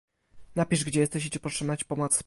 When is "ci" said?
1.77-1.85